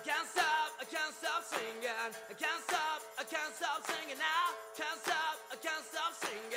[0.00, 1.92] I can't stop, I can't stop singing.
[1.92, 4.56] I can't stop, I can't stop singing now.
[4.74, 6.56] Can't stop, I can't stop singing.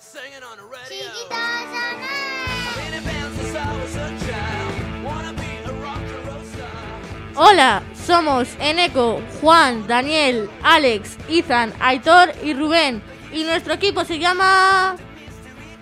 [0.00, 1.06] Singing on the radio.
[1.30, 5.04] I've been in bands since I was a child.
[5.04, 7.36] Wanna be a rock and roll star.
[7.36, 13.00] Hola, somos Eneco, Juan, Daniel, Alex, Ethan, Aitor y Rubén.
[13.32, 14.96] Y nuestro equipo se llama...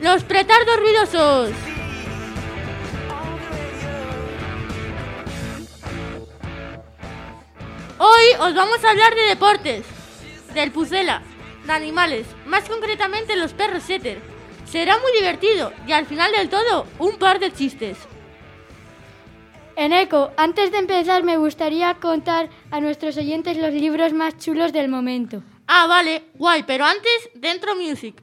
[0.00, 1.54] Los Pretardos Ruidosos.
[8.40, 9.84] Os vamos a hablar de deportes,
[10.54, 11.22] del pucela,
[11.66, 14.20] de animales, más concretamente los perros setter.
[14.64, 17.98] Será muy divertido y al final del todo un par de chistes.
[19.76, 24.88] Eneco, antes de empezar me gustaría contar a nuestros oyentes los libros más chulos del
[24.88, 25.42] momento.
[25.68, 28.22] Ah, vale, guay, pero antes, dentro music.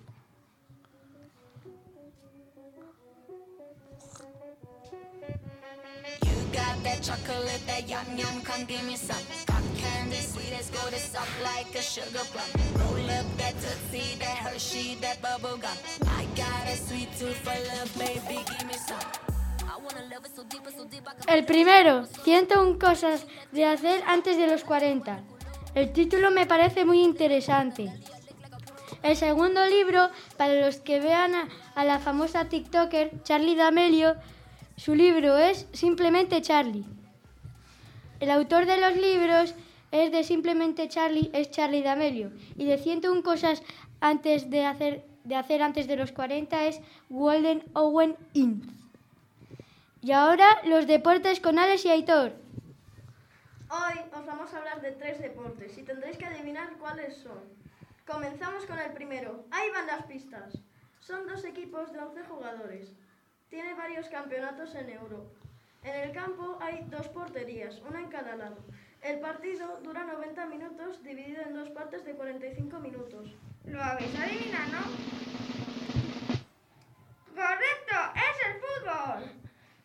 [6.23, 9.52] You got that chocolate, that yum yum, come give me some.
[21.28, 25.20] El primero, 101 cosas de hacer antes de los 40.
[25.75, 27.92] El título me parece muy interesante.
[29.02, 31.33] El segundo libro, para los que vean
[31.75, 34.16] a la famosa TikToker Charlie D'Amelio,
[34.77, 36.86] su libro es Simplemente Charlie.
[38.20, 39.55] El autor de los libros
[39.94, 42.31] es de Simplemente Charlie, es Charlie D'Amelio.
[42.58, 43.61] Y de 101 cosas
[44.02, 48.67] antes de hacer, de hacer antes de los 40 es Walden Owen Ince.
[50.02, 52.33] Y ahora los deportes con Alex y Aitor.
[53.69, 57.39] Hoy os vamos a hablar de tres deportes y tendréis que adivinar cuáles son.
[58.08, 59.45] Comenzamos con el primero.
[59.52, 60.58] Ahí van las pistas.
[61.02, 62.91] Son dos equipos de 11 jugadores.
[63.49, 65.39] Tiene varios campeonatos en Europa.
[65.83, 68.58] En el campo hay dos porterías, una en cada lado.
[69.03, 73.36] El partido dura 90 minutos dividido en dos partes de 45 minutos.
[73.65, 74.81] Lo habéis adivinado, ¿no?
[77.36, 77.95] ¡Correcto!
[78.15, 79.31] ¡Es el fútbol!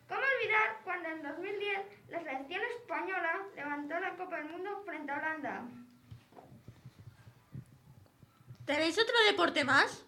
[0.07, 5.17] ¿Cómo olvidar cuando en 2010 la selección española levantó la Copa del Mundo frente a
[5.17, 5.63] Holanda?
[8.65, 10.05] ¿Tenéis otro deporte más?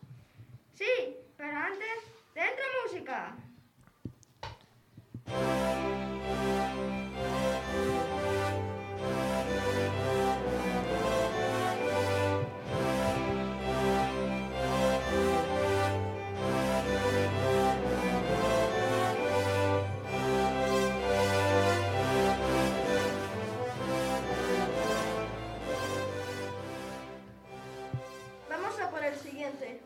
[0.75, 1.97] Sí, pero antes,
[2.33, 3.35] ¡dentro música!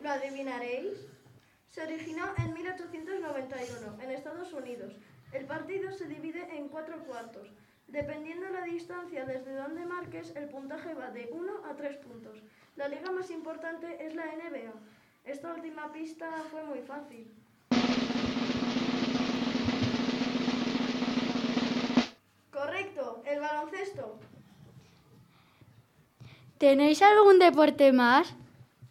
[0.01, 1.07] ¿Lo adivinaréis?
[1.67, 4.93] Se originó en 1891 en Estados Unidos.
[5.33, 7.49] El partido se divide en cuatro cuartos.
[7.87, 12.41] Dependiendo la distancia desde donde marques, el puntaje va de 1 a 3 puntos.
[12.75, 14.73] La liga más importante es la NBA.
[15.25, 17.27] Esta última pista fue muy fácil.
[22.51, 24.19] Correcto, el baloncesto.
[26.57, 28.33] ¿Tenéis algún deporte más?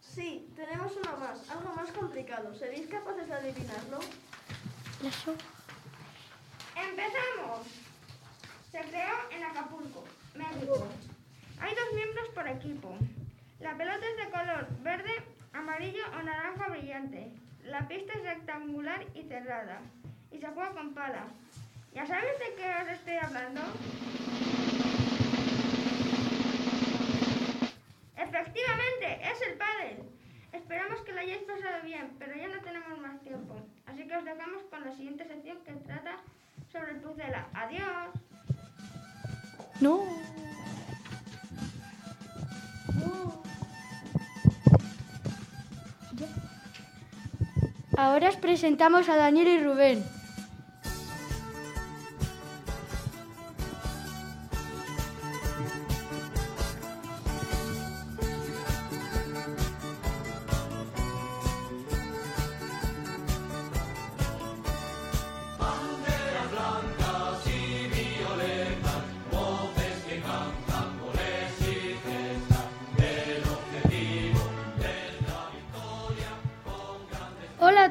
[0.00, 2.54] Sí, tenemos uno más, algo más complicado.
[2.54, 3.98] ¿Seréis capaces de adivinarlo?
[6.76, 7.66] ¡Empezamos!
[8.70, 10.04] Se creó en Acapulco,
[10.34, 10.88] México.
[11.60, 12.96] Hay dos miembros por equipo.
[13.60, 15.22] La pelota es de color verde,
[15.52, 17.30] amarillo o naranja brillante.
[17.64, 19.80] La pista es rectangular y cerrada.
[20.30, 21.26] Y se juega con pala.
[21.92, 23.60] ¿Ya sabes de qué os estoy hablando?
[28.16, 30.14] Efectivamente, es el pádel.
[30.54, 33.56] Esperamos que lo hayáis pasado bien, pero ya no tenemos más tiempo.
[33.86, 36.18] Así que os dejamos con la siguiente sección que trata
[36.70, 37.48] sobre el pucela.
[37.54, 38.10] Adiós.
[39.80, 40.04] No.
[47.96, 50.13] Ahora os presentamos a Daniel y Rubén.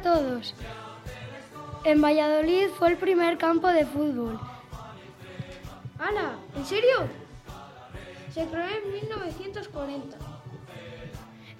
[0.03, 0.53] Todos.
[1.85, 4.39] En Valladolid fue el primer campo de fútbol.
[5.99, 6.35] ¡Hala!
[6.55, 7.07] ¿En serio?
[8.33, 10.17] Se creó en 1940.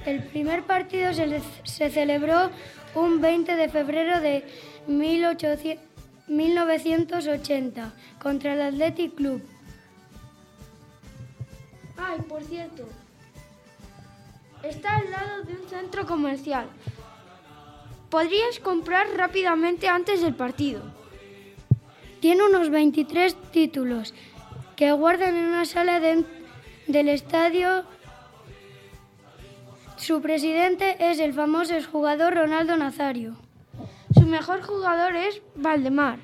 [0.05, 2.51] El primer partido se, le- se celebró
[2.95, 4.45] un 20 de febrero de
[4.87, 5.83] 1800
[6.25, 7.91] 1980
[8.21, 9.43] contra el Athletic Club.
[11.97, 12.87] Ay, por cierto,
[14.63, 16.67] está al lado de un centro comercial.
[18.13, 20.83] Podrías comprar rápidamente antes del partido.
[22.19, 24.13] Tiene unos 23 títulos
[24.75, 26.23] que guardan en una sala de-
[26.85, 27.85] del estadio.
[29.97, 33.35] Su presidente es el famoso jugador Ronaldo Nazario.
[34.13, 36.19] Su mejor jugador es Valdemar.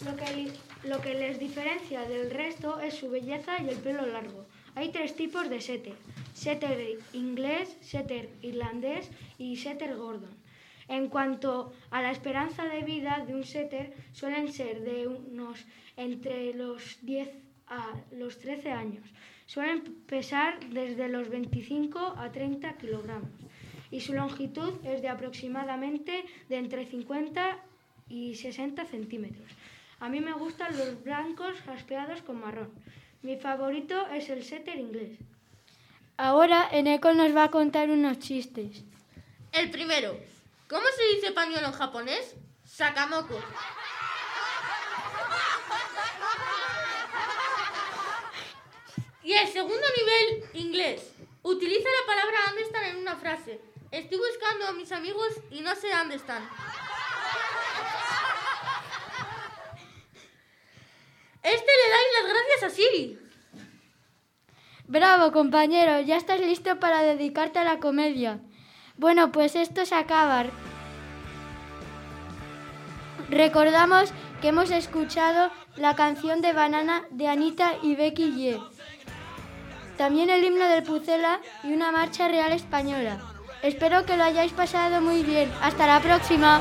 [0.04, 0.52] Lo que,
[0.86, 4.44] lo que les diferencia del resto es su belleza y el pelo largo.
[4.74, 5.96] Hay tres tipos de setter.
[6.34, 9.08] Setter inglés, setter irlandés
[9.38, 10.36] y setter gordon.
[10.90, 15.64] En cuanto a la esperanza de vida de un setter, suelen ser de unos
[15.96, 17.30] entre los 10
[17.68, 19.06] a los 13 años.
[19.46, 23.30] Suelen pesar desde los 25 a 30 kilogramos
[23.92, 27.56] y su longitud es de aproximadamente de entre 50
[28.08, 29.48] y 60 centímetros.
[30.00, 32.72] A mí me gustan los blancos jaspeados con marrón.
[33.22, 35.18] Mi favorito es el setter inglés.
[36.16, 38.82] Ahora Eneko nos va a contar unos chistes.
[39.52, 40.18] El primero.
[40.70, 42.36] ¿Cómo se dice pañuelo en japonés?
[42.64, 43.42] Sakamoko.
[49.24, 51.12] Y el segundo nivel, inglés.
[51.42, 53.60] Utiliza la palabra dónde están en una frase.
[53.90, 56.48] Estoy buscando a mis amigos y no sé dónde están.
[61.42, 63.18] Este le dais las gracias a Siri.
[64.84, 68.40] Bravo, compañero, ya estás listo para dedicarte a la comedia.
[69.00, 70.44] Bueno, pues esto se acaba.
[73.30, 74.12] Recordamos
[74.42, 78.62] que hemos escuchado la canción de Banana de Anita y Becky G.
[79.96, 83.16] También el himno del Pucela y una marcha real española.
[83.62, 85.50] Espero que lo hayáis pasado muy bien.
[85.62, 86.60] Hasta la próxima.